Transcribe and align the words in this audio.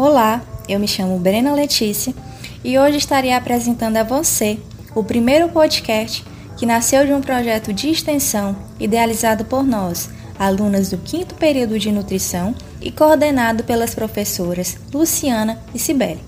Olá, 0.00 0.42
eu 0.68 0.78
me 0.78 0.86
chamo 0.86 1.18
Brena 1.18 1.52
Letícia 1.52 2.14
e 2.62 2.78
hoje 2.78 2.98
estarei 2.98 3.32
apresentando 3.32 3.96
a 3.96 4.04
você 4.04 4.56
o 4.94 5.02
primeiro 5.02 5.48
podcast 5.48 6.24
que 6.56 6.64
nasceu 6.64 7.04
de 7.04 7.12
um 7.12 7.20
projeto 7.20 7.72
de 7.72 7.90
extensão 7.90 8.54
idealizado 8.78 9.44
por 9.44 9.64
nós, 9.64 10.08
alunas 10.38 10.90
do 10.90 10.98
quinto 10.98 11.34
período 11.34 11.80
de 11.80 11.90
nutrição 11.90 12.54
e 12.80 12.92
coordenado 12.92 13.64
pelas 13.64 13.92
professoras 13.92 14.78
Luciana 14.94 15.58
e 15.74 15.80
Cibele. 15.80 16.22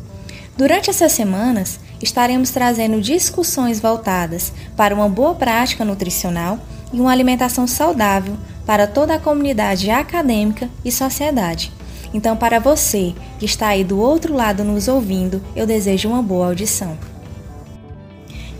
Durante 0.57 0.91
essas 0.91 1.13
semanas, 1.13 1.79
estaremos 2.03 2.51
trazendo 2.51 3.01
discussões 3.01 3.79
voltadas 3.79 4.53
para 4.77 4.93
uma 4.93 5.09
boa 5.09 5.37
prática 5.37 5.85
nutricional 5.85 6.59
e 6.93 7.01
uma 7.01 7.13
alimentação 7.13 7.69
saudável 7.69 8.37
para 8.67 8.89
toda 8.89 9.15
a 9.15 9.21
comunidade 9.21 9.93
acadêmica 9.93 10.69
e 10.85 10.91
sociedade. 10.91 11.73
Então, 12.13 12.37
para 12.37 12.59
você 12.59 13.15
que 13.39 13.45
está 13.45 13.69
aí 13.69 13.85
do 13.85 13.99
outro 13.99 14.35
lado 14.35 14.65
nos 14.65 14.89
ouvindo, 14.89 15.43
eu 15.55 15.67
desejo 15.67 16.09
uma 16.09 16.23
boa 16.23 16.47
audição. 16.47 16.99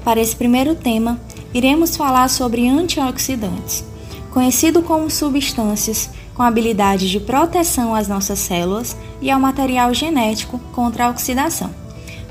Para 0.05 0.21
esse 0.21 0.35
primeiro 0.35 0.75
tema, 0.75 1.21
iremos 1.53 1.97
falar 1.97 2.29
sobre 2.29 2.69
antioxidantes, 2.69 3.85
conhecido 4.33 4.83
como 4.83 5.11
substâncias 5.11 6.11
com 6.35 6.43
habilidade 6.43 7.11
de 7.11 7.21
proteção 7.21 7.95
às 7.95 8.09
nossas 8.09 8.39
células 8.39 8.97
e 9.21 9.31
ao 9.31 9.39
material 9.39 9.93
genético 9.93 10.59
contra 10.73 11.05
a 11.07 11.11
oxidação. 11.11 11.71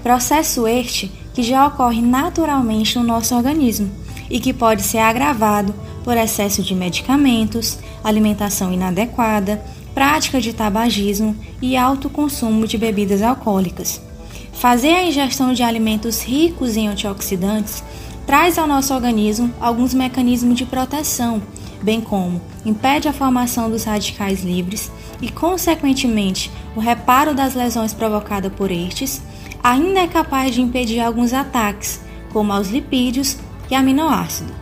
Processo 0.02 0.66
este 0.68 1.12
que 1.34 1.44
já 1.44 1.68
ocorre 1.68 2.02
naturalmente 2.02 2.98
no 2.98 3.04
nosso 3.04 3.36
organismo 3.36 3.92
e 4.30 4.40
que 4.40 4.54
pode 4.54 4.82
ser 4.82 5.00
agravado 5.00 5.76
por 6.04 6.18
excesso 6.18 6.64
de 6.64 6.74
medicamentos, 6.74 7.78
alimentação 8.04 8.74
inadequada, 8.74 9.64
prática 10.00 10.40
de 10.40 10.54
tabagismo 10.54 11.36
e 11.62 11.76
alto 11.76 12.10
consumo 12.10 12.66
de 12.66 12.78
bebidas 12.78 13.22
alcoólicas. 13.22 14.02
Fazer 14.54 14.94
a 14.94 15.04
ingestão 15.04 15.52
de 15.52 15.62
alimentos 15.62 16.24
ricos 16.24 16.78
em 16.78 16.88
antioxidantes 16.88 17.84
traz 18.26 18.58
ao 18.58 18.66
nosso 18.66 18.94
organismo 18.94 19.54
alguns 19.60 19.94
mecanismos 19.94 20.56
de 20.56 20.66
proteção, 20.66 21.42
bem 21.84 22.00
como 22.00 22.40
impede 22.66 23.10
a 23.10 23.14
formação 23.14 23.70
dos 23.70 23.84
radicais 23.84 24.42
livres 24.42 24.90
e, 25.22 25.30
consequentemente, 25.30 26.50
o 26.78 26.80
reparo 26.80 27.36
das 27.36 27.54
lesões 27.54 27.94
provocadas 27.94 28.54
por 28.54 28.72
estes, 28.72 29.22
ainda 29.62 30.00
é 30.00 30.08
capaz 30.08 30.56
de 30.56 30.62
impedir 30.62 31.02
alguns 31.02 31.34
ataques, 31.34 32.00
como 32.32 32.54
aos 32.54 32.70
lipídios 32.70 33.36
e 33.70 33.76
aminoácidos. 33.76 34.56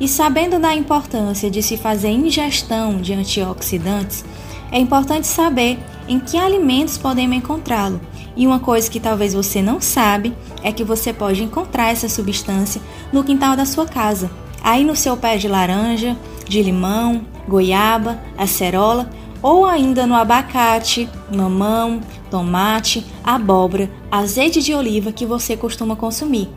E 0.00 0.08
sabendo 0.08 0.58
da 0.58 0.74
importância 0.74 1.48
de 1.48 1.62
se 1.62 1.76
fazer 1.76 2.10
ingestão 2.10 3.00
de 3.00 3.12
antioxidantes, 3.12 4.24
é 4.72 4.78
importante 4.78 5.26
saber 5.26 5.78
em 6.08 6.18
que 6.18 6.36
alimentos 6.36 6.98
podemos 6.98 7.36
encontrá-lo. 7.36 8.00
E 8.34 8.46
uma 8.46 8.58
coisa 8.58 8.90
que 8.90 8.98
talvez 8.98 9.34
você 9.34 9.60
não 9.60 9.80
sabe 9.80 10.34
é 10.62 10.72
que 10.72 10.82
você 10.82 11.12
pode 11.12 11.44
encontrar 11.44 11.90
essa 11.90 12.08
substância 12.08 12.80
no 13.12 13.22
quintal 13.22 13.54
da 13.54 13.66
sua 13.66 13.86
casa, 13.86 14.30
aí 14.64 14.84
no 14.84 14.96
seu 14.96 15.16
pé 15.16 15.36
de 15.36 15.46
laranja, 15.46 16.16
de 16.48 16.62
limão, 16.62 17.26
goiaba, 17.46 18.18
acerola 18.38 19.10
ou 19.42 19.66
ainda 19.66 20.06
no 20.06 20.14
abacate, 20.14 21.08
mamão, 21.34 22.00
tomate, 22.30 23.04
abóbora, 23.22 23.90
azeite 24.10 24.62
de 24.62 24.72
oliva 24.72 25.12
que 25.12 25.26
você 25.26 25.56
costuma 25.56 25.96
consumir. 25.96 26.48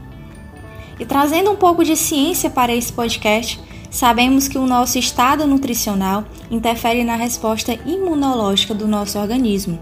E 0.99 1.05
trazendo 1.05 1.51
um 1.51 1.55
pouco 1.55 1.83
de 1.83 1.95
ciência 1.95 2.49
para 2.49 2.73
esse 2.73 2.93
podcast, 2.93 3.59
sabemos 3.89 4.47
que 4.47 4.57
o 4.57 4.65
nosso 4.65 4.97
estado 4.97 5.45
nutricional 5.47 6.23
interfere 6.49 7.03
na 7.03 7.15
resposta 7.15 7.77
imunológica 7.85 8.73
do 8.73 8.87
nosso 8.87 9.17
organismo. 9.19 9.79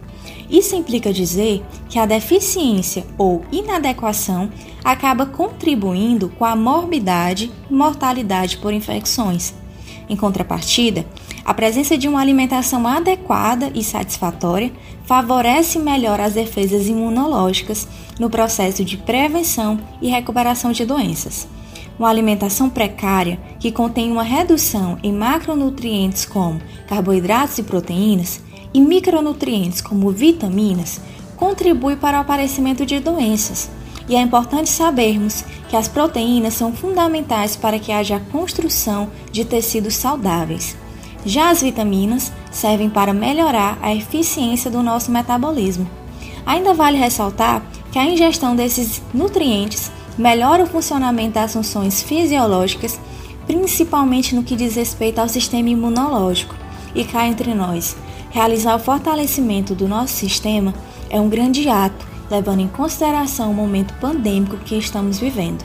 Isso 0.49 0.75
implica 0.75 1.11
dizer 1.11 1.63
que 1.89 1.97
a 1.97 2.05
deficiência 2.05 3.05
ou 3.17 3.43
inadequação 3.51 4.49
acaba 4.83 5.25
contribuindo 5.25 6.29
com 6.29 6.45
a 6.45 6.55
morbidade 6.55 7.51
e 7.69 7.73
mortalidade 7.73 8.57
por 8.57 8.73
infecções. 8.73 9.53
Em 10.09 10.15
contrapartida, 10.15 11.05
a 11.45 11.53
presença 11.53 11.97
de 11.97 12.07
uma 12.07 12.21
alimentação 12.21 12.87
adequada 12.87 13.71
e 13.73 13.83
satisfatória 13.83 14.71
favorece 15.05 15.79
melhor 15.79 16.19
as 16.19 16.33
defesas 16.33 16.87
imunológicas 16.87 17.87
no 18.19 18.29
processo 18.29 18.85
de 18.85 18.97
prevenção 18.97 19.79
e 20.01 20.09
recuperação 20.09 20.71
de 20.71 20.85
doenças. 20.85 21.47
Uma 22.03 22.09
alimentação 22.09 22.69
precária 22.69 23.39
que 23.61 23.71
contém 23.71 24.11
uma 24.11 24.23
redução 24.23 24.99
em 25.01 25.13
macronutrientes 25.13 26.25
como 26.25 26.59
carboidratos 26.85 27.59
e 27.59 27.63
proteínas 27.63 28.41
e 28.73 28.81
micronutrientes 28.81 29.79
como 29.79 30.11
vitaminas 30.11 30.99
contribui 31.37 31.95
para 31.95 32.17
o 32.17 32.19
aparecimento 32.19 32.85
de 32.85 32.99
doenças. 32.99 33.69
E 34.09 34.17
é 34.17 34.19
importante 34.19 34.69
sabermos 34.69 35.45
que 35.69 35.77
as 35.77 35.87
proteínas 35.87 36.55
são 36.55 36.73
fundamentais 36.73 37.55
para 37.55 37.79
que 37.79 37.93
haja 37.93 38.17
a 38.17 38.31
construção 38.33 39.09
de 39.31 39.45
tecidos 39.45 39.95
saudáveis. 39.95 40.75
Já 41.25 41.51
as 41.51 41.61
vitaminas 41.61 42.33
servem 42.51 42.89
para 42.89 43.13
melhorar 43.13 43.79
a 43.81 43.95
eficiência 43.95 44.69
do 44.69 44.83
nosso 44.83 45.09
metabolismo. 45.09 45.89
Ainda 46.45 46.73
vale 46.73 46.97
ressaltar 46.97 47.63
que 47.93 47.97
a 47.97 48.05
ingestão 48.05 48.57
desses 48.57 49.01
nutrientes 49.13 49.89
melhora 50.17 50.63
o 50.63 50.67
funcionamento 50.67 51.33
das 51.33 51.53
funções 51.53 52.01
fisiológicas, 52.01 52.99
principalmente 53.45 54.35
no 54.35 54.43
que 54.43 54.55
diz 54.55 54.75
respeito 54.75 55.19
ao 55.19 55.29
sistema 55.29 55.69
imunológico. 55.69 56.55
E 56.95 57.03
cá 57.03 57.27
entre 57.27 57.53
nós, 57.53 57.95
realizar 58.29 58.75
o 58.75 58.79
fortalecimento 58.79 59.73
do 59.73 59.87
nosso 59.87 60.13
sistema 60.13 60.73
é 61.09 61.19
um 61.19 61.29
grande 61.29 61.67
ato, 61.69 62.05
levando 62.29 62.61
em 62.61 62.67
consideração 62.67 63.51
o 63.51 63.53
momento 63.53 63.93
pandêmico 63.99 64.57
que 64.57 64.77
estamos 64.77 65.19
vivendo. 65.19 65.63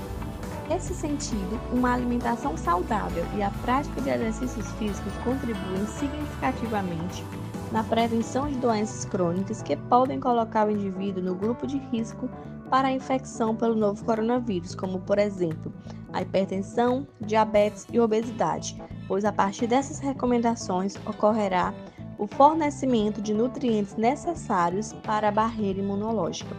Nesse 0.69 0.95
sentido, 0.95 1.59
uma 1.73 1.95
alimentação 1.95 2.57
saudável 2.57 3.25
e 3.37 3.43
a 3.43 3.51
prática 3.63 4.01
de 4.01 4.11
exercícios 4.11 4.71
físicos 4.73 5.13
contribuem 5.25 5.87
significativamente 5.99 7.25
na 7.73 7.83
prevenção 7.83 8.49
de 8.49 8.55
doenças 8.57 9.05
crônicas 9.05 9.63
que 9.63 9.77
podem 9.77 10.21
colocar 10.21 10.67
o 10.67 10.71
indivíduo 10.71 11.23
no 11.23 11.35
grupo 11.35 11.67
de 11.67 11.79
risco 11.91 12.29
para 12.69 12.89
a 12.89 12.93
infecção 12.93 13.57
pelo 13.57 13.75
novo 13.75 14.05
coronavírus, 14.05 14.75
como 14.75 15.01
por 15.01 15.19
exemplo 15.19 15.73
a 16.13 16.23
hipertensão, 16.23 17.07
diabetes 17.21 17.87
e 17.93 18.01
obesidade, 18.01 18.81
pois 19.07 19.25
a 19.25 19.33
partir 19.33 19.67
dessas 19.67 19.99
recomendações 19.99 20.97
ocorrerá 21.07 21.75
o 22.19 22.27
fornecimento 22.27 23.21
de 23.23 23.33
nutrientes 23.33 23.97
necessários 23.97 24.93
para 25.05 25.29
a 25.29 25.33
barreira 25.33 25.81
imunológica, 25.81 26.57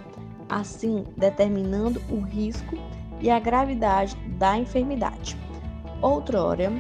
assim 0.48 1.06
determinando 1.18 2.02
o 2.09 2.19
risco 2.19 2.78
e 3.19 3.30
a 3.30 3.40
gravidade 3.40 4.16
da 4.38 4.58
enfermidade. 4.58 5.38
Outrora, 6.02 6.72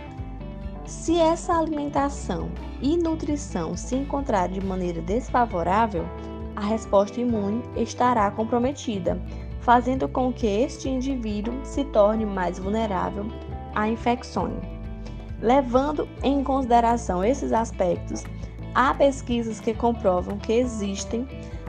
se 0.85 1.19
essa 1.19 1.57
alimentação 1.57 2.49
e 2.81 2.95
nutrição 2.95 3.75
se 3.75 3.95
encontrar 3.95 4.47
de 4.47 4.61
maneira 4.61 5.01
desfavorável, 5.01 6.05
a 6.59 6.65
resposta 6.65 7.21
imune 7.21 7.63
estará 7.77 8.29
comprometida, 8.31 9.17
fazendo 9.61 10.09
com 10.09 10.31
que 10.31 10.45
este 10.45 10.89
indivíduo 10.89 11.53
se 11.63 11.85
torne 11.85 12.25
mais 12.25 12.59
vulnerável 12.59 13.25
a 13.73 13.87
infecções. 13.87 14.59
Levando 15.41 16.05
em 16.21 16.43
consideração 16.43 17.23
esses 17.23 17.53
aspectos, 17.53 18.25
há 18.75 18.93
pesquisas 18.93 19.61
que 19.61 19.73
comprovam 19.73 20.37
que 20.37 20.51
existem 20.51 21.25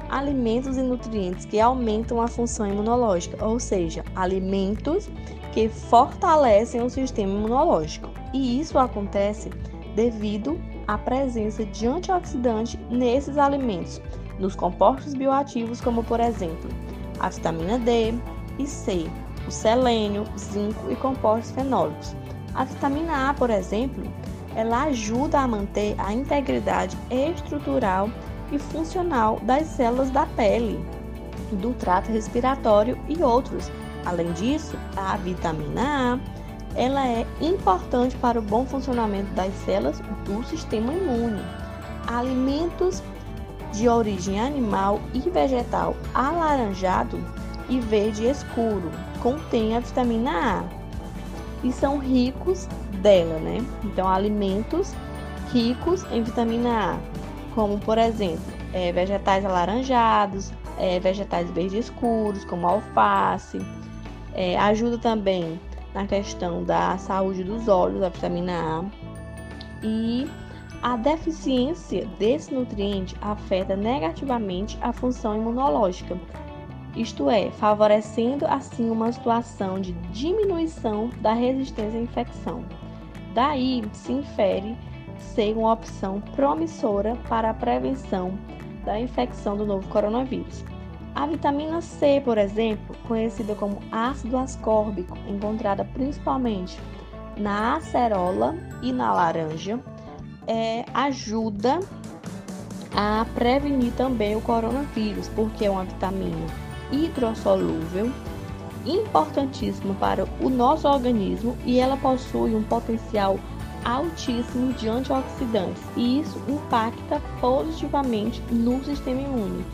alimentos 0.09 0.77
e 0.77 0.83
nutrientes 0.83 1.45
que 1.45 1.61
aumentam 1.61 2.21
a 2.21 2.27
função 2.27 2.67
imunológica, 2.67 3.45
ou 3.47 3.61
seja, 3.61 4.05
alimentos 4.17 5.09
que 5.53 5.69
fortalecem 5.69 6.83
o 6.83 6.91
sistema 6.91 7.33
imunológico. 7.33 8.11
E 8.35 8.61
isso 8.61 8.77
acontece 8.77 9.51
devido 9.95 10.61
à 10.89 10.99
presença 10.99 11.65
de 11.65 11.87
antioxidante 11.87 12.77
nesses 12.91 13.39
alimentos, 13.39 14.01
nos 14.41 14.57
compostos 14.57 15.15
bioativos, 15.15 15.81
como 15.81 16.03
por 16.03 16.19
exemplo 16.19 16.71
a 17.21 17.29
vitamina 17.29 17.79
D 17.79 18.15
e 18.59 18.67
C, 18.67 19.07
o 19.47 19.51
selênio, 19.51 20.25
zinco 20.39 20.91
e 20.91 20.97
compostos 20.97 21.53
fenólicos. 21.53 22.17
A 22.55 22.65
vitamina 22.65 23.31
A, 23.31 23.35
por 23.35 23.51
exemplo, 23.51 24.03
ela 24.57 24.85
ajuda 24.85 25.41
a 25.41 25.47
manter 25.47 25.95
a 25.99 26.13
integridade 26.13 26.97
estrutural 27.11 28.11
e 28.51 28.59
funcional 28.59 29.39
das 29.43 29.67
células 29.69 30.11
da 30.11 30.27
pele, 30.27 30.85
do 31.53 31.73
trato 31.75 32.11
respiratório 32.11 32.99
e 33.09 33.23
outros. 33.23 33.71
Além 34.05 34.33
disso, 34.33 34.77
a 34.97 35.17
vitamina 35.19 36.15
A 36.15 36.41
ela 36.75 37.07
é 37.07 37.27
importante 37.41 38.17
para 38.17 38.39
o 38.39 38.43
bom 38.43 38.65
funcionamento 38.65 39.33
das 39.35 39.53
células 39.65 40.01
do 40.25 40.43
sistema 40.45 40.93
imune. 40.93 41.43
Alimentos 42.07 43.03
de 43.73 43.89
origem 43.89 44.41
animal 44.41 45.01
e 45.15 45.21
vegetal 45.31 45.97
alaranjado 46.15 47.19
e 47.69 47.79
verde 47.81 48.27
escuro 48.27 48.91
contêm 49.23 49.77
a 49.77 49.81
vitamina 49.81 50.31
A 50.59 50.65
e 51.63 51.73
são 51.73 51.99
ricos 51.99 52.67
dela, 53.03 53.39
né? 53.39 53.65
Então, 53.85 54.09
alimentos 54.09 54.95
ricos 55.53 56.05
em 56.11 56.23
vitamina 56.23 56.95
A 56.95 57.21
como 57.55 57.79
por 57.79 57.99
exemplo 57.99 58.61
é, 58.73 58.93
vegetais 58.93 59.45
alaranjados, 59.45 60.53
é, 60.79 61.01
vegetais 61.01 61.51
verdes 61.51 61.87
escuros, 61.87 62.45
como 62.45 62.67
alface. 62.67 63.61
É, 64.33 64.59
ajuda 64.59 64.97
também 64.99 65.61
na 65.93 66.07
questão 66.07 66.63
da 66.63 66.97
saúde 66.99 67.43
dos 67.43 67.67
olhos, 67.69 68.03
a 68.03 68.09
vitamina 68.09 68.53
A. 68.53 68.85
E 69.83 70.29
a 70.83 70.97
deficiência 70.97 72.07
desse 72.19 72.55
nutriente 72.55 73.15
afeta 73.21 73.77
negativamente 73.77 74.79
a 74.81 74.93
função 74.93 75.37
imunológica, 75.37 76.19
isto 76.97 77.29
é, 77.31 77.51
favorecendo 77.53 78.47
assim 78.47 78.91
uma 78.91 79.13
situação 79.13 79.81
de 79.81 79.93
diminuição 80.11 81.11
da 81.21 81.33
resistência 81.33 81.99
à 81.99 82.03
infecção. 82.03 82.65
Daí 83.35 83.85
se 83.93 84.13
infere 84.13 84.77
ser 85.19 85.57
uma 85.57 85.73
opção 85.73 86.21
promissora 86.35 87.15
para 87.29 87.51
a 87.51 87.55
prevenção 87.55 88.37
da 88.85 88.99
infecção 88.99 89.57
do 89.57 89.67
novo 89.67 89.87
coronavírus. 89.89 90.65
A 91.15 91.27
vitamina 91.27 91.81
C, 91.81 92.23
por 92.25 92.39
exemplo, 92.39 92.97
conhecida 93.07 93.55
como 93.55 93.79
ácido 93.93 94.37
ascórbico, 94.39 95.17
encontrada 95.29 95.85
principalmente 95.85 96.79
na 97.37 97.77
acerola 97.77 98.57
e 98.83 98.93
na 98.93 99.13
laranja, 99.13 99.79
é, 100.47 100.85
ajuda 100.95 101.81
a 102.95 103.25
prevenir 103.35 103.93
também 103.93 104.37
o 104.37 104.41
coronavírus, 104.41 105.29
porque 105.29 105.65
é 105.65 105.71
uma 105.71 105.85
vitamina 105.85 106.47
hidrossolúvel, 106.91 108.11
importantíssima 108.85 109.95
para 109.95 110.27
o 110.41 110.49
nosso 110.49 110.89
organismo 110.89 111.57
e 111.65 111.79
ela 111.79 111.97
possui 111.97 112.55
um 112.55 112.63
potencial 112.63 113.39
altíssimo 113.85 114.73
de 114.75 114.89
antioxidantes 114.89 115.83
e 115.97 116.21
isso 116.21 116.41
impacta 116.49 117.21
positivamente 117.41 118.43
no 118.51 118.83
sistema 118.85 119.21
imune, 119.21 119.65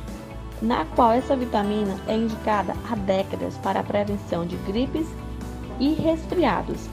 na 0.62 0.84
qual 0.84 1.12
essa 1.12 1.36
vitamina 1.36 1.96
é 2.06 2.14
indicada 2.14 2.74
há 2.90 2.94
décadas 2.94 3.56
para 3.58 3.80
a 3.80 3.84
prevenção 3.84 4.46
de 4.46 4.56
gripes 4.58 5.06
e 5.80 5.92
resfriados. 5.94 6.88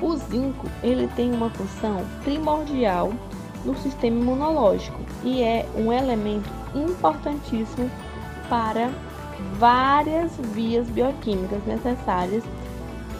O 0.00 0.16
zinco 0.16 0.66
ele 0.82 1.08
tem 1.08 1.32
uma 1.32 1.50
função 1.50 2.04
primordial 2.22 3.12
no 3.64 3.76
sistema 3.76 4.20
imunológico 4.20 4.98
e 5.22 5.42
é 5.42 5.66
um 5.76 5.92
elemento 5.92 6.48
importantíssimo 6.74 7.90
para 8.48 8.90
várias 9.58 10.36
vias 10.52 10.88
bioquímicas 10.90 11.64
necessárias 11.66 12.44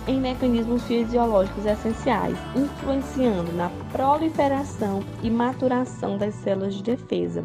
em 0.07 0.21
mecanismos 0.21 0.83
fisiológicos 0.85 1.65
essenciais, 1.65 2.37
influenciando 2.55 3.53
na 3.53 3.71
proliferação 3.91 5.03
e 5.23 5.31
maturação 5.31 6.19
das 6.19 6.35
células 6.35 6.75
de 6.75 6.83
defesa. 6.83 7.45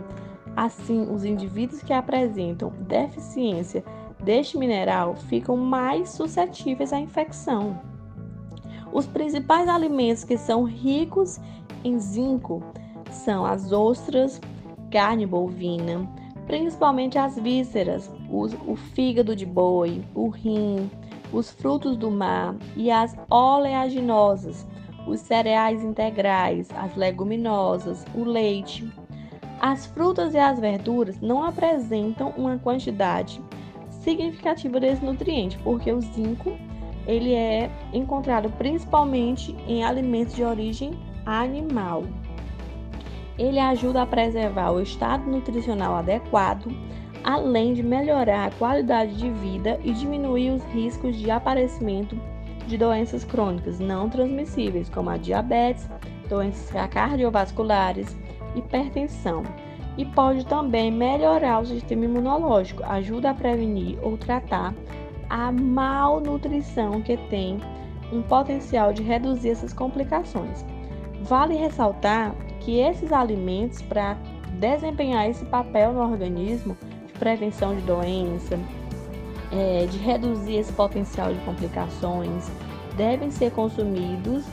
Assim, 0.55 1.07
os 1.09 1.23
indivíduos 1.23 1.81
que 1.81 1.93
apresentam 1.93 2.73
deficiência 2.81 3.83
deste 4.19 4.57
mineral 4.57 5.15
ficam 5.15 5.55
mais 5.55 6.09
suscetíveis 6.09 6.91
à 6.91 6.99
infecção. 6.99 7.79
Os 8.91 9.05
principais 9.05 9.67
alimentos 9.67 10.23
que 10.23 10.37
são 10.37 10.63
ricos 10.63 11.39
em 11.83 11.99
zinco 11.99 12.63
são 13.11 13.45
as 13.45 13.71
ostras, 13.71 14.41
carne 14.91 15.25
bovina, 15.25 16.09
principalmente 16.47 17.17
as 17.17 17.37
vísceras, 17.37 18.11
o 18.29 18.75
fígado 18.75 19.35
de 19.35 19.45
boi, 19.45 20.03
o 20.15 20.29
rim, 20.29 20.89
os 21.31 21.51
frutos 21.51 21.95
do 21.95 22.09
mar 22.09 22.55
e 22.75 22.89
as 22.89 23.15
oleaginosas, 23.29 24.65
os 25.07 25.19
cereais 25.19 25.83
integrais, 25.83 26.69
as 26.75 26.95
leguminosas, 26.95 28.05
o 28.15 28.23
leite. 28.23 28.91
As 29.61 29.85
frutas 29.85 30.33
e 30.33 30.37
as 30.37 30.59
verduras 30.59 31.19
não 31.19 31.43
apresentam 31.43 32.33
uma 32.37 32.57
quantidade 32.57 33.41
significativa 33.89 34.79
desse 34.79 35.03
nutriente, 35.03 35.57
porque 35.59 35.91
o 35.91 36.01
zinco 36.01 36.57
ele 37.09 37.33
é 37.33 37.69
encontrado 37.93 38.49
principalmente 38.51 39.55
em 39.67 39.83
alimentos 39.83 40.35
de 40.35 40.43
origem 40.43 40.91
animal. 41.25 42.03
Ele 43.37 43.59
ajuda 43.59 44.01
a 44.01 44.05
preservar 44.05 44.71
o 44.71 44.81
estado 44.81 45.29
nutricional 45.29 45.95
adequado 45.95 46.69
além 47.23 47.73
de 47.73 47.83
melhorar 47.83 48.47
a 48.47 48.51
qualidade 48.51 49.15
de 49.15 49.29
vida 49.29 49.79
e 49.83 49.91
diminuir 49.91 50.51
os 50.51 50.63
riscos 50.65 51.15
de 51.17 51.29
aparecimento 51.29 52.17
de 52.67 52.77
doenças 52.77 53.23
crônicas 53.23 53.79
não 53.79 54.09
transmissíveis, 54.09 54.89
como 54.89 55.09
a 55.09 55.17
diabetes, 55.17 55.89
doenças 56.27 56.69
cardiovasculares, 56.89 58.15
hipertensão. 58.55 59.43
E 59.97 60.05
pode 60.05 60.45
também 60.45 60.91
melhorar 60.91 61.61
o 61.61 61.65
sistema 61.65 62.05
imunológico, 62.05 62.83
ajuda 62.83 63.31
a 63.31 63.33
prevenir 63.33 63.97
ou 64.01 64.17
tratar 64.17 64.73
a 65.29 65.51
malnutrição 65.51 67.01
que 67.01 67.15
tem 67.29 67.59
um 68.11 68.21
potencial 68.21 68.91
de 68.91 69.03
reduzir 69.03 69.49
essas 69.49 69.73
complicações. 69.73 70.65
Vale 71.21 71.55
ressaltar 71.55 72.33
que 72.59 72.79
esses 72.79 73.11
alimentos, 73.11 73.81
para 73.81 74.17
desempenhar 74.59 75.29
esse 75.29 75.45
papel 75.45 75.93
no 75.93 76.01
organismo, 76.01 76.75
prevenção 77.19 77.75
de 77.75 77.81
doença, 77.81 78.57
é, 79.51 79.85
de 79.85 79.97
reduzir 79.97 80.55
esse 80.55 80.73
potencial 80.73 81.33
de 81.33 81.39
complicações, 81.41 82.49
devem 82.95 83.29
ser 83.31 83.51
consumidos 83.51 84.43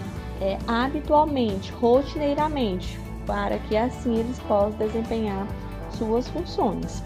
é, 0.41 0.59
habitualmente, 0.67 1.73
rotineiramente, 1.73 2.99
para 3.27 3.59
que 3.59 3.77
assim 3.77 4.17
eles 4.17 4.39
possam 4.41 4.79
desempenhar 4.79 5.47
suas 5.91 6.29
funções. 6.29 7.03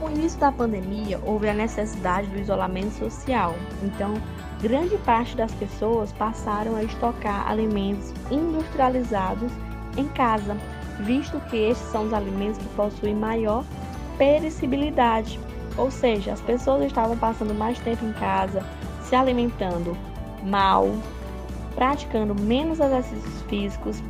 Com 0.00 0.06
o 0.06 0.10
início 0.10 0.40
da 0.40 0.50
pandemia, 0.50 1.20
houve 1.22 1.46
a 1.46 1.52
necessidade 1.52 2.26
do 2.28 2.40
isolamento 2.40 2.92
social, 2.92 3.54
então 3.82 4.14
grande 4.62 4.96
parte 5.04 5.36
das 5.36 5.52
pessoas 5.52 6.10
passaram 6.12 6.74
a 6.74 6.82
estocar 6.82 7.46
alimentos 7.46 8.14
industrializados 8.30 9.52
em 9.98 10.08
casa, 10.08 10.56
visto 11.00 11.38
que 11.50 11.56
estes 11.58 11.86
são 11.92 12.06
os 12.06 12.14
alimentos 12.14 12.56
que 12.56 12.68
possuem 12.68 13.14
maior 13.14 13.62
perecibilidade, 14.16 15.38
ou 15.76 15.90
seja, 15.90 16.32
as 16.32 16.40
pessoas 16.40 16.86
estavam 16.86 17.18
passando 17.18 17.54
mais 17.54 17.78
tempo 17.80 18.02
em 18.02 18.14
casa, 18.14 18.64
se 19.02 19.14
alimentando 19.14 19.94
mal, 20.42 20.88
praticando 21.74 22.34
menos 22.34 22.80
exercícios 22.80 23.42
físicos, 23.50 24.02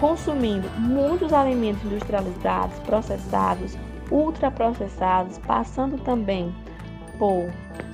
consumindo 0.00 0.66
muitos 0.78 1.30
alimentos 1.34 1.84
industrializados, 1.84 2.78
processados, 2.80 3.76
ultraprocessados, 4.10 5.38
passando 5.38 5.98
também 5.98 6.54
por 7.18 7.50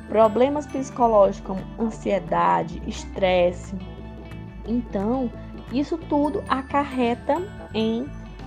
problemas 0.08 0.66
psicológicos 0.66 1.46
como 1.46 1.82
ansiedade, 1.86 2.82
estresse. 2.86 3.74
Então, 4.66 5.30
isso 5.72 5.96
tudo 5.96 6.44
acarreta 6.48 7.40
em 7.72 8.06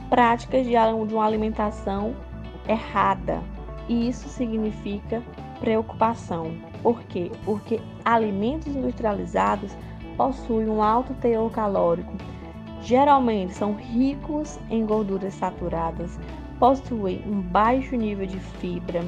práticas 0.10 0.66
de 0.66 0.76
uma 0.76 1.26
alimentação 1.26 2.16
errada. 2.68 3.42
E 3.88 4.08
isso 4.08 4.28
significa 4.30 5.24
preocupação. 5.60 6.56
Por 6.84 7.02
quê? 7.04 7.32
Porque 7.44 7.80
alimentos 8.04 8.76
industrializados 8.76 9.76
possuem 10.16 10.70
um 10.70 10.82
alto 10.82 11.14
teor 11.16 11.52
calórico, 11.52 12.14
geralmente 12.82 13.54
são 13.54 13.74
ricos 13.74 14.60
em 14.70 14.86
gorduras 14.86 15.34
saturadas, 15.34 16.18
possuem 16.60 17.22
um 17.26 17.42
baixo 17.42 17.96
nível 17.96 18.26
de 18.26 18.40
fibra 18.40 19.04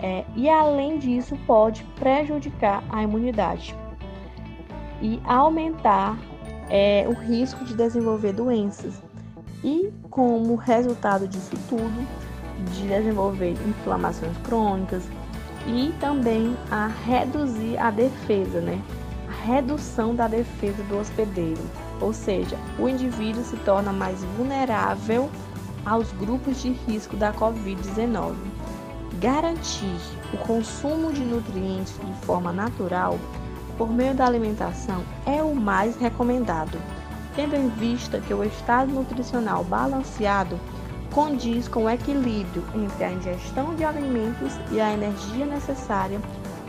é, 0.00 0.24
e, 0.36 0.48
além 0.48 0.98
disso, 0.98 1.36
pode 1.46 1.84
prejudicar 1.98 2.82
a 2.88 3.02
imunidade 3.02 3.74
e 5.02 5.20
aumentar 5.24 6.16
é, 6.68 7.04
o 7.08 7.12
risco 7.12 7.64
de 7.64 7.74
desenvolver 7.74 8.32
doenças. 8.32 9.02
E, 9.64 9.92
como 10.08 10.54
resultado 10.54 11.26
disso 11.26 11.56
tudo, 11.68 12.06
de 12.72 12.86
desenvolver 12.86 13.52
inflamações 13.66 14.36
crônicas 14.38 15.08
e 15.66 15.92
também 16.00 16.56
a 16.70 16.86
reduzir 16.86 17.76
a 17.78 17.90
defesa, 17.90 18.60
né? 18.60 18.80
A 19.28 19.46
redução 19.46 20.14
da 20.14 20.28
defesa 20.28 20.82
do 20.84 20.98
hospedeiro, 20.98 21.60
ou 22.00 22.12
seja, 22.12 22.56
o 22.78 22.88
indivíduo 22.88 23.42
se 23.42 23.56
torna 23.58 23.92
mais 23.92 24.22
vulnerável 24.36 25.28
aos 25.88 26.12
grupos 26.12 26.60
de 26.60 26.70
risco 26.86 27.16
da 27.16 27.32
Covid-19. 27.32 28.34
Garantir 29.20 29.98
o 30.32 30.36
consumo 30.36 31.12
de 31.12 31.24
nutrientes 31.24 31.94
de 31.94 32.26
forma 32.26 32.52
natural 32.52 33.18
por 33.78 33.90
meio 33.90 34.14
da 34.14 34.26
alimentação 34.26 35.02
é 35.24 35.42
o 35.42 35.54
mais 35.54 35.96
recomendado, 35.96 36.78
tendo 37.34 37.56
em 37.56 37.68
vista 37.70 38.20
que 38.20 38.34
o 38.34 38.44
estado 38.44 38.92
nutricional 38.92 39.64
balanceado 39.64 40.60
condiz 41.10 41.66
com 41.66 41.84
o 41.84 41.90
equilíbrio 41.90 42.62
entre 42.74 43.04
a 43.04 43.12
ingestão 43.12 43.74
de 43.74 43.84
alimentos 43.84 44.52
e 44.70 44.80
a 44.80 44.92
energia 44.92 45.46
necessária 45.46 46.20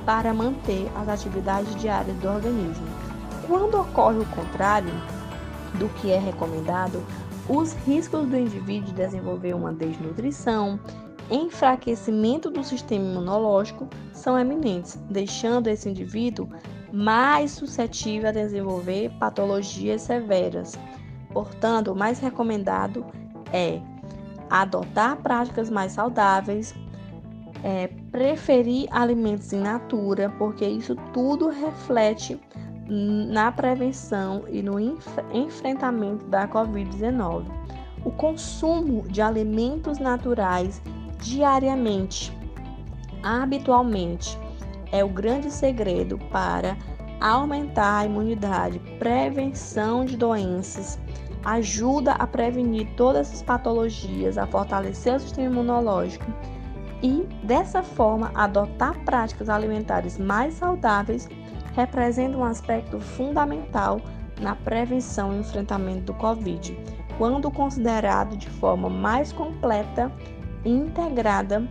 para 0.06 0.34
manter 0.34 0.90
as 0.96 1.10
atividades 1.10 1.76
diárias 1.76 2.16
do 2.18 2.30
organismo. 2.30 2.88
Quando 3.46 3.82
ocorre 3.82 4.20
o 4.20 4.26
contrário 4.28 4.94
do 5.74 5.90
que 5.96 6.10
é 6.10 6.18
recomendado, 6.18 7.04
os 7.50 7.74
riscos 7.86 8.28
do 8.28 8.38
indivíduo 8.38 8.90
de 8.90 8.94
desenvolver 8.94 9.56
uma 9.56 9.74
desnutrição 9.74 10.80
enfraquecimento 11.32 12.50
do 12.50 12.64
sistema 12.64 13.06
imunológico 13.06 13.88
são 14.14 14.38
eminentes, 14.38 15.00
deixando 15.10 15.68
esse 15.68 15.90
indivíduo 15.90 16.48
mais 16.92 17.52
suscetível 17.52 18.30
a 18.30 18.32
desenvolver 18.32 19.12
patologias 19.20 20.02
severas. 20.02 20.78
Portanto, 21.32 21.92
o 21.92 21.96
mais 21.96 22.20
recomendado 22.20 23.06
é 23.52 23.80
adotar 24.50 25.18
práticas 25.18 25.70
mais 25.70 25.92
saudáveis, 25.92 26.74
é, 27.64 27.88
preferir 28.12 28.88
alimentos 28.92 29.54
in 29.54 29.60
natura, 29.60 30.34
porque 30.38 30.66
isso 30.66 30.96
tudo 31.14 31.50
reflete 31.50 32.40
na 32.90 33.52
prevenção 33.52 34.44
e 34.48 34.62
no 34.64 34.80
enf 34.80 35.08
enfrentamento 35.32 36.26
da 36.26 36.48
Covid-19. 36.48 37.46
O 38.04 38.12
consumo 38.12 39.04
de 39.08 39.22
alimentos 39.22 40.00
naturais 40.00 40.82
diariamente, 41.20 42.36
habitualmente, 43.22 44.38
é 44.92 45.04
o 45.04 45.10
grande 45.10 45.52
segredo 45.52 46.18
para 46.32 46.76
aumentar 47.22 48.00
a 48.00 48.06
imunidade, 48.06 48.80
prevenção 48.98 50.06
de 50.06 50.16
doenças, 50.18 50.98
ajuda 51.44 52.14
a 52.14 52.26
prevenir 52.26 52.88
todas 52.96 53.32
as 53.32 53.44
patologias, 53.44 54.38
a 54.38 54.48
fortalecer 54.48 55.16
o 55.16 55.20
sistema 55.20 55.52
imunológico 55.52 56.26
e, 57.04 57.28
dessa 57.44 57.84
forma, 57.84 58.32
adotar 58.34 58.98
práticas 59.04 59.50
alimentares 59.50 60.18
mais 60.18 60.56
saudáveis 60.56 61.28
representa 61.80 62.38
um 62.38 62.44
aspecto 62.44 63.00
fundamental 63.00 64.02
na 64.42 64.56
prevenção 64.56 65.34
e 65.34 65.40
enfrentamento 65.40 66.12
do 66.12 66.14
Covid, 66.14 66.78
quando 67.18 67.50
considerado 67.52 68.38
de 68.38 68.50
forma 68.50 68.90
mais 68.90 69.32
completa 69.32 70.12
e 70.66 70.70
integrada 70.70 71.68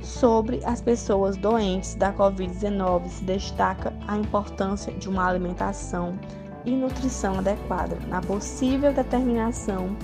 sobre 0.00 0.64
as 0.64 0.80
pessoas 0.80 1.36
doentes 1.36 1.94
da 1.94 2.12
Covid-19, 2.12 3.08
se 3.08 3.24
destaca 3.24 3.92
a 4.06 4.16
importância 4.16 4.92
de 4.92 5.08
uma 5.08 5.28
alimentação 5.28 6.18
e 6.64 6.70
nutrição 6.70 7.38
adequada 7.38 7.96
na 8.08 8.20
possível 8.20 8.92
determinação 8.92 9.96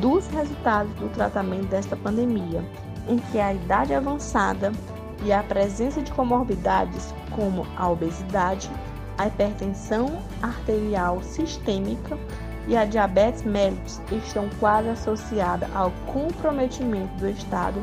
dos 0.00 0.26
resultados 0.28 0.92
do 0.94 1.08
tratamento 1.08 1.66
desta 1.66 1.96
pandemia, 1.96 2.64
em 3.08 3.18
que 3.18 3.40
a 3.40 3.54
idade 3.54 3.94
avançada 3.94 4.72
e 5.22 5.32
a 5.32 5.42
presença 5.42 6.00
de 6.00 6.12
comorbidades 6.12 7.14
como 7.30 7.66
a 7.76 7.88
obesidade, 7.88 8.70
a 9.16 9.26
hipertensão 9.26 10.22
arterial 10.42 11.22
sistêmica 11.22 12.18
e 12.66 12.76
a 12.76 12.84
diabetes 12.84 13.42
mellitus 13.42 14.00
estão 14.12 14.48
quase 14.60 14.88
associadas 14.90 15.68
ao 15.74 15.90
comprometimento 16.06 17.14
do 17.16 17.28
estado 17.28 17.82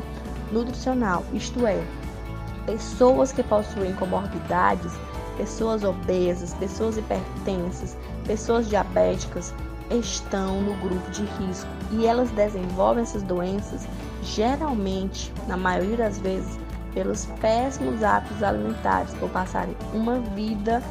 nutricional, 0.52 1.24
isto 1.32 1.66
é, 1.66 1.82
pessoas 2.64 3.32
que 3.32 3.42
possuem 3.42 3.92
comorbidades, 3.94 4.92
pessoas 5.36 5.84
obesas, 5.84 6.54
pessoas 6.54 6.96
hipertensas, 6.96 7.96
pessoas 8.24 8.68
diabéticas 8.68 9.54
estão 9.90 10.60
no 10.62 10.74
grupo 10.76 11.10
de 11.10 11.24
risco 11.24 11.70
e 11.92 12.06
elas 12.06 12.30
desenvolvem 12.30 13.02
essas 13.02 13.22
doenças 13.22 13.86
geralmente, 14.22 15.32
na 15.46 15.56
maioria 15.56 15.96
das 15.96 16.18
vezes, 16.18 16.58
pelos 16.96 17.26
péssimos 17.42 18.02
hábitos 18.02 18.42
alimentares, 18.42 19.12
por 19.16 19.28
passarem 19.28 19.76
uma 19.92 20.18
vida 20.18 20.82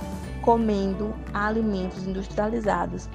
comendo 0.43 1.15
alimentos 1.33 2.05
industrializados. 2.05 3.09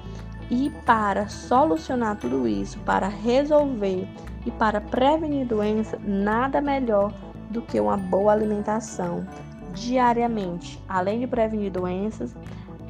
E 0.49 0.69
para 0.85 1.29
solucionar 1.29 2.17
tudo 2.17 2.45
isso, 2.45 2.77
para 2.79 3.07
resolver 3.07 4.05
e 4.45 4.51
para 4.51 4.81
prevenir 4.81 5.47
doença, 5.47 5.97
nada 6.03 6.59
melhor 6.59 7.13
do 7.49 7.61
que 7.61 7.79
uma 7.79 7.95
boa 7.95 8.33
alimentação 8.33 9.25
diariamente. 9.73 10.77
Além 10.89 11.21
de 11.21 11.27
prevenir 11.27 11.71
doenças, 11.71 12.35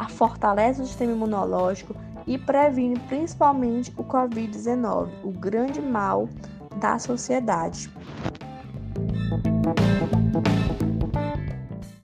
fortalece 0.10 0.82
o 0.82 0.86
sistema 0.88 1.12
imunológico 1.12 1.96
e 2.26 2.40
previne 2.40 2.98
principalmente 3.02 3.94
o 3.96 4.04
Covid-19, 4.04 5.10
o 5.24 5.30
grande 5.30 5.80
mal 5.80 6.28
da 6.78 6.98
sociedade. 6.98 7.88
Thank 9.64 9.80
you. 9.80 10.01